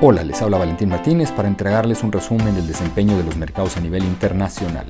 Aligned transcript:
Hola, 0.00 0.24
les 0.24 0.42
habla 0.42 0.58
Valentín 0.58 0.88
Martínez 0.88 1.30
para 1.30 1.46
entregarles 1.46 2.02
un 2.02 2.10
resumen 2.10 2.54
del 2.56 2.66
desempeño 2.66 3.16
de 3.16 3.22
los 3.22 3.36
mercados 3.36 3.76
a 3.76 3.80
nivel 3.80 4.02
internacional. 4.02 4.86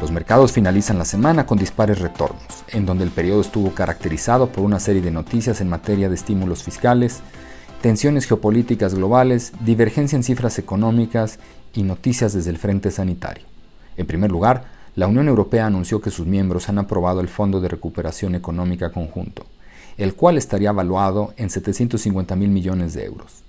Los 0.00 0.12
mercados 0.12 0.52
finalizan 0.52 0.98
la 0.98 1.04
semana 1.04 1.46
con 1.46 1.58
dispares 1.58 1.98
retornos, 1.98 2.64
en 2.68 2.86
donde 2.86 3.02
el 3.02 3.10
periodo 3.10 3.40
estuvo 3.40 3.74
caracterizado 3.74 4.50
por 4.50 4.64
una 4.64 4.78
serie 4.78 5.02
de 5.02 5.10
noticias 5.10 5.60
en 5.60 5.68
materia 5.68 6.08
de 6.08 6.14
estímulos 6.14 6.62
fiscales, 6.62 7.22
tensiones 7.82 8.26
geopolíticas 8.26 8.94
globales, 8.94 9.52
divergencia 9.60 10.16
en 10.16 10.22
cifras 10.22 10.60
económicas 10.60 11.40
y 11.74 11.82
noticias 11.82 12.32
desde 12.32 12.50
el 12.50 12.58
frente 12.58 12.92
sanitario. 12.92 13.44
En 13.96 14.06
primer 14.06 14.30
lugar, 14.30 14.64
la 14.94 15.08
Unión 15.08 15.26
Europea 15.26 15.66
anunció 15.66 16.00
que 16.00 16.10
sus 16.10 16.26
miembros 16.26 16.68
han 16.68 16.78
aprobado 16.78 17.20
el 17.20 17.28
Fondo 17.28 17.60
de 17.60 17.68
Recuperación 17.68 18.36
Económica 18.36 18.92
Conjunto, 18.92 19.44
el 19.98 20.14
cual 20.14 20.38
estaría 20.38 20.70
evaluado 20.70 21.34
en 21.36 21.50
750 21.50 22.36
mil 22.36 22.50
millones 22.50 22.94
de 22.94 23.04
euros. 23.04 23.42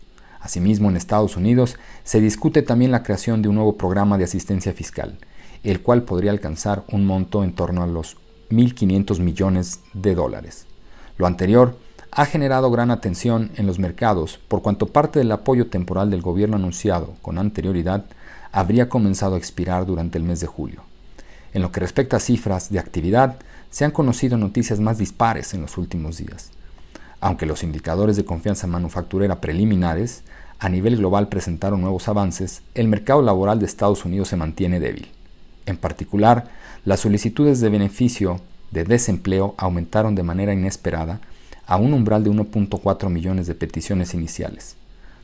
Asimismo, 0.44 0.90
en 0.90 0.98
Estados 0.98 1.38
Unidos 1.38 1.78
se 2.04 2.20
discute 2.20 2.62
también 2.62 2.92
la 2.92 3.02
creación 3.02 3.42
de 3.42 3.48
un 3.48 3.56
nuevo 3.56 3.78
programa 3.78 4.18
de 4.18 4.26
asistencia 4.26 4.74
fiscal, 4.74 5.18
el 5.64 5.82
cual 5.82 6.04
podría 6.04 6.32
alcanzar 6.32 6.84
un 6.92 7.06
monto 7.06 7.46
en 7.46 7.54
torno 7.54 7.82
a 7.82 7.88
los 7.88 8.18
1.500 8.50 9.20
millones 9.20 9.80
de 9.94 10.16
dólares. 10.16 10.66
Lo 11.18 11.28
anterior 11.28 11.78
ha 12.12 12.26
generado 12.26 12.70
gran 12.72 12.92
atención 12.92 13.52
en 13.56 13.66
los 13.66 13.80
mercados 13.80 14.38
por 14.50 14.62
cuanto 14.62 14.88
parte 14.88 15.20
del 15.20 15.32
apoyo 15.32 15.68
temporal 15.68 16.12
del 16.12 16.22
gobierno 16.22 16.58
anunciado 16.58 17.14
con 17.22 17.38
anterioridad 17.38 18.04
habría 18.52 18.90
comenzado 18.90 19.36
a 19.36 19.38
expirar 19.38 19.86
durante 19.86 20.18
el 20.18 20.26
mes 20.26 20.42
de 20.42 20.48
julio. 20.48 20.82
En 21.54 21.62
lo 21.62 21.72
que 21.72 21.80
respecta 21.80 22.18
a 22.18 22.20
cifras 22.20 22.70
de 22.70 22.80
actividad, 22.80 23.38
se 23.72 23.86
han 23.86 23.92
conocido 23.92 24.38
noticias 24.38 24.82
más 24.82 24.98
dispares 24.98 25.54
en 25.54 25.62
los 25.62 25.78
últimos 25.78 26.18
días. 26.18 26.52
Aunque 27.24 27.46
los 27.46 27.64
indicadores 27.64 28.18
de 28.18 28.26
confianza 28.26 28.68
manufacturera 28.68 29.40
preliminares 29.40 30.24
a 30.60 30.68
nivel 30.68 30.98
global 30.98 31.30
presentaron 31.30 31.80
nuevos 31.80 32.10
avances, 32.10 32.64
el 32.76 32.90
mercado 32.90 33.22
laboral 33.22 33.60
de 33.60 33.66
Estados 33.66 34.04
Unidos 34.04 34.28
se 34.28 34.36
mantiene 34.36 34.82
débil. 34.82 35.08
En 35.66 35.78
particular, 35.78 36.50
las 36.84 37.00
solicitudes 37.00 37.62
de 37.62 37.70
beneficio 37.70 38.42
de 38.72 38.84
desempleo 38.84 39.56
aumentaron 39.58 40.16
de 40.16 40.24
manera 40.24 40.52
inesperada 40.54 41.22
a 41.66 41.78
un 41.78 41.94
umbral 41.94 42.26
de 42.26 42.30
1.4 42.30 43.10
millones 43.10 43.48
de 43.48 43.56
peticiones 43.56 44.14
iniciales, 44.14 44.76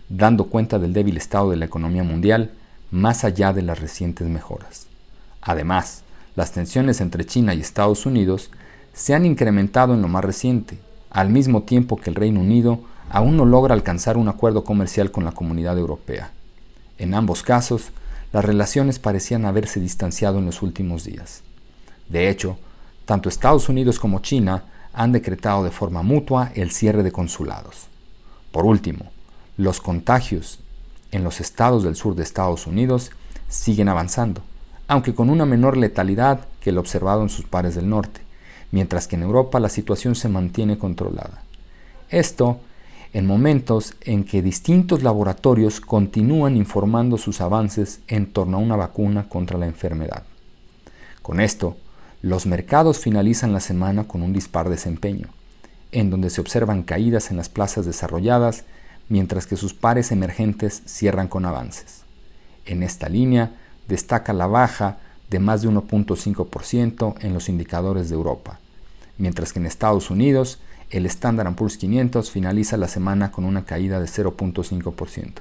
dando 0.08 0.46
cuenta 0.46 0.80
del 0.80 0.94
débil 0.94 1.18
estado 1.18 1.50
de 1.50 1.58
la 1.58 1.66
economía 1.66 2.04
mundial 2.04 2.52
más 2.92 3.26
allá 3.26 3.52
de 3.52 3.62
las 3.62 3.82
recientes 3.82 4.26
mejoras. 4.30 4.88
Además, 5.42 6.04
las 6.38 6.54
tensiones 6.54 7.02
entre 7.02 7.26
China 7.26 7.54
y 7.54 7.60
Estados 7.60 8.06
Unidos 8.06 8.52
se 8.94 9.16
han 9.16 9.26
incrementado 9.26 9.94
en 9.94 10.02
lo 10.02 10.08
más 10.08 10.24
reciente, 10.24 10.80
al 11.10 11.30
mismo 11.30 11.64
tiempo 11.64 11.98
que 11.98 12.10
el 12.10 12.16
Reino 12.16 12.40
Unido 12.40 12.80
aún 13.10 13.38
no 13.38 13.46
logra 13.46 13.74
alcanzar 13.74 14.18
un 14.18 14.28
acuerdo 14.28 14.64
comercial 14.64 15.12
con 15.12 15.26
la 15.26 15.32
comunidad 15.32 15.78
europea. 15.78 16.32
En 16.98 17.14
ambos 17.14 17.44
casos, 17.44 17.92
las 18.32 18.46
relaciones 18.46 19.00
parecían 19.00 19.46
haberse 19.46 19.80
distanciado 19.80 20.40
en 20.40 20.46
los 20.46 20.62
últimos 20.62 21.04
días. 21.04 21.42
De 22.08 22.30
hecho, 22.30 22.58
tanto 23.06 23.30
Estados 23.30 23.70
Unidos 23.70 24.00
como 24.00 24.20
China 24.20 24.64
han 24.94 25.12
decretado 25.12 25.64
de 25.64 25.72
forma 25.72 26.04
mutua 26.04 26.52
el 26.56 26.72
cierre 26.72 27.04
de 27.04 27.12
consulados. 27.12 27.88
Por 28.52 28.66
último, 28.66 29.12
los 29.58 29.82
contagios 29.82 30.60
en 31.12 31.24
los 31.24 31.40
estados 31.40 31.84
del 31.84 31.96
sur 31.96 32.16
de 32.16 32.24
Estados 32.24 32.68
Unidos 32.68 33.12
siguen 33.48 33.90
avanzando, 33.90 34.42
aunque 34.88 35.16
con 35.16 35.30
una 35.30 35.46
menor 35.46 35.78
letalidad 35.78 36.42
que 36.60 36.70
el 36.70 36.78
observado 36.78 37.24
en 37.24 37.30
sus 37.30 37.46
pares 37.46 37.76
del 37.76 37.90
norte, 37.90 38.22
mientras 38.72 39.08
que 39.08 39.16
en 39.16 39.24
Europa 39.24 39.60
la 39.60 39.70
situación 39.70 40.16
se 40.16 40.30
mantiene 40.30 40.78
controlada. 40.78 41.44
Esto 42.10 42.60
en 43.14 43.26
momentos 43.26 43.96
en 44.02 44.24
que 44.24 44.42
distintos 44.42 45.02
laboratorios 45.02 45.82
continúan 45.82 46.56
informando 46.56 47.18
sus 47.18 47.42
avances 47.42 48.02
en 48.08 48.28
torno 48.32 48.58
a 48.58 48.62
una 48.62 48.76
vacuna 48.76 49.28
contra 49.28 49.58
la 49.58 49.66
enfermedad. 49.66 50.24
Con 51.22 51.40
esto, 51.40 51.76
los 52.22 52.46
mercados 52.46 53.00
finalizan 53.00 53.54
la 53.54 53.60
semana 53.60 54.08
con 54.08 54.22
un 54.22 54.34
dispar 54.34 54.70
desempeño, 54.70 55.28
en 55.92 56.10
donde 56.10 56.30
se 56.30 56.42
observan 56.42 56.84
caídas 56.84 57.32
en 57.32 57.38
las 57.38 57.50
plazas 57.50 57.86
desarrolladas, 57.86 58.66
mientras 59.08 59.48
que 59.48 59.56
sus 59.56 59.74
pares 59.74 60.12
emergentes 60.12 60.84
cierran 60.86 61.28
con 61.28 61.46
avances. 61.46 62.04
En 62.66 62.84
esta 62.84 63.10
línea 63.10 63.54
destaca 63.88 64.34
la 64.34 64.46
baja 64.46 64.98
de 65.30 65.40
más 65.40 65.62
de 65.62 65.70
1.5% 65.70 67.16
en 67.22 67.34
los 67.34 67.50
indicadores 67.50 68.10
de 68.10 68.16
Europa, 68.16 68.60
mientras 69.18 69.54
que 69.54 69.60
en 69.60 69.66
Estados 69.66 70.10
Unidos 70.10 70.60
el 70.90 71.06
Standard 71.06 71.54
Poor's 71.56 71.78
500 71.78 72.32
finaliza 72.32 72.78
la 72.78 72.88
semana 72.88 73.32
con 73.32 73.46
una 73.46 73.66
caída 73.66 74.00
de 74.00 74.08
0.5%. 74.08 75.34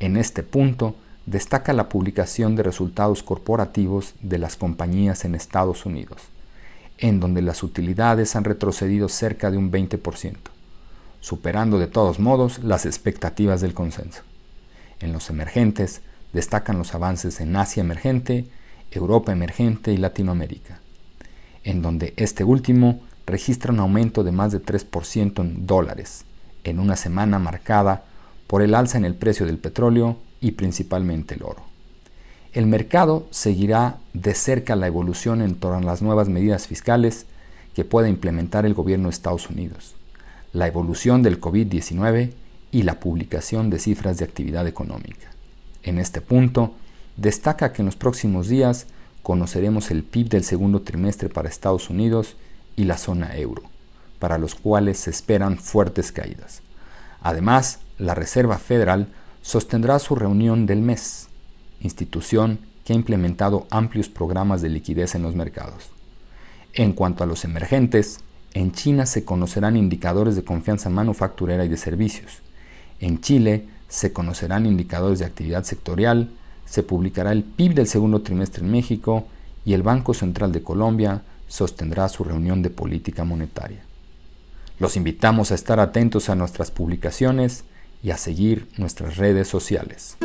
En 0.00 0.16
este 0.16 0.42
punto, 0.42 0.96
destaca 1.26 1.72
la 1.72 1.88
publicación 1.88 2.56
de 2.56 2.62
resultados 2.62 3.22
corporativos 3.22 4.14
de 4.20 4.38
las 4.38 4.56
compañías 4.56 5.24
en 5.24 5.34
Estados 5.34 5.86
Unidos, 5.86 6.22
en 6.98 7.20
donde 7.20 7.42
las 7.42 7.62
utilidades 7.62 8.36
han 8.36 8.44
retrocedido 8.44 9.08
cerca 9.08 9.50
de 9.50 9.58
un 9.58 9.70
20%, 9.70 10.36
superando 11.20 11.78
de 11.78 11.86
todos 11.86 12.18
modos 12.18 12.60
las 12.62 12.86
expectativas 12.86 13.60
del 13.60 13.74
consenso. 13.74 14.22
En 15.00 15.12
los 15.12 15.28
emergentes 15.30 16.02
destacan 16.32 16.78
los 16.78 16.94
avances 16.94 17.40
en 17.40 17.56
Asia 17.56 17.82
emergente, 17.82 18.46
Europa 18.98 19.32
emergente 19.32 19.92
y 19.92 19.96
Latinoamérica, 19.96 20.80
en 21.62 21.82
donde 21.82 22.14
este 22.16 22.44
último 22.44 23.00
registra 23.26 23.72
un 23.72 23.80
aumento 23.80 24.22
de 24.24 24.32
más 24.32 24.52
de 24.52 24.62
3% 24.62 25.40
en 25.40 25.66
dólares, 25.66 26.24
en 26.64 26.78
una 26.78 26.96
semana 26.96 27.38
marcada 27.38 28.04
por 28.46 28.62
el 28.62 28.74
alza 28.74 28.98
en 28.98 29.04
el 29.04 29.14
precio 29.14 29.46
del 29.46 29.58
petróleo 29.58 30.18
y 30.40 30.52
principalmente 30.52 31.34
el 31.34 31.42
oro. 31.42 31.64
El 32.52 32.66
mercado 32.66 33.26
seguirá 33.30 33.98
de 34.12 34.34
cerca 34.34 34.76
la 34.76 34.86
evolución 34.86 35.42
en 35.42 35.56
torno 35.56 35.78
a 35.78 35.90
las 35.92 36.02
nuevas 36.02 36.28
medidas 36.28 36.66
fiscales 36.68 37.26
que 37.74 37.84
pueda 37.84 38.08
implementar 38.08 38.64
el 38.64 38.74
gobierno 38.74 39.08
de 39.08 39.14
Estados 39.14 39.50
Unidos, 39.50 39.96
la 40.52 40.68
evolución 40.68 41.22
del 41.22 41.40
COVID-19 41.40 42.30
y 42.70 42.82
la 42.82 43.00
publicación 43.00 43.70
de 43.70 43.80
cifras 43.80 44.18
de 44.18 44.24
actividad 44.24 44.68
económica. 44.68 45.30
En 45.82 45.98
este 45.98 46.20
punto, 46.20 46.74
destaca 47.16 47.72
que 47.72 47.82
en 47.82 47.86
los 47.86 47.96
próximos 47.96 48.48
días 48.48 48.86
conoceremos 49.22 49.90
el 49.90 50.02
PIB 50.02 50.28
del 50.28 50.44
segundo 50.44 50.82
trimestre 50.82 51.28
para 51.28 51.48
Estados 51.48 51.90
Unidos 51.90 52.36
y 52.76 52.84
la 52.84 52.98
zona 52.98 53.36
euro, 53.36 53.62
para 54.18 54.38
los 54.38 54.54
cuales 54.54 54.98
se 54.98 55.10
esperan 55.10 55.58
fuertes 55.58 56.12
caídas. 56.12 56.62
Además, 57.22 57.80
la 57.98 58.14
Reserva 58.14 58.58
Federal 58.58 59.08
sostendrá 59.42 59.98
su 59.98 60.14
reunión 60.14 60.66
del 60.66 60.82
mes, 60.82 61.28
institución 61.80 62.58
que 62.84 62.92
ha 62.92 62.96
implementado 62.96 63.66
amplios 63.70 64.08
programas 64.08 64.60
de 64.60 64.68
liquidez 64.68 65.14
en 65.14 65.22
los 65.22 65.34
mercados. 65.34 65.90
En 66.74 66.92
cuanto 66.92 67.24
a 67.24 67.26
los 67.26 67.44
emergentes, 67.44 68.20
en 68.52 68.72
China 68.72 69.06
se 69.06 69.24
conocerán 69.24 69.76
indicadores 69.76 70.36
de 70.36 70.44
confianza 70.44 70.90
manufacturera 70.90 71.64
y 71.64 71.68
de 71.68 71.76
servicios. 71.76 72.42
En 73.00 73.20
Chile 73.20 73.68
se 73.88 74.12
conocerán 74.12 74.66
indicadores 74.66 75.18
de 75.18 75.24
actividad 75.24 75.64
sectorial, 75.64 76.30
se 76.74 76.82
publicará 76.82 77.30
el 77.30 77.44
PIB 77.44 77.72
del 77.74 77.86
segundo 77.86 78.22
trimestre 78.22 78.64
en 78.64 78.72
México 78.72 79.28
y 79.64 79.74
el 79.74 79.84
Banco 79.84 80.12
Central 80.12 80.50
de 80.50 80.64
Colombia 80.64 81.22
sostendrá 81.46 82.08
su 82.08 82.24
reunión 82.24 82.62
de 82.62 82.70
política 82.70 83.22
monetaria. 83.22 83.84
Los 84.80 84.96
invitamos 84.96 85.52
a 85.52 85.54
estar 85.54 85.78
atentos 85.78 86.28
a 86.30 86.34
nuestras 86.34 86.72
publicaciones 86.72 87.62
y 88.02 88.10
a 88.10 88.16
seguir 88.16 88.66
nuestras 88.76 89.18
redes 89.18 89.46
sociales. 89.46 90.16